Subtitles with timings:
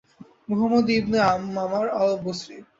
[0.49, 1.19] Muhammad ibn
[1.55, 2.57] Mamar al-Basri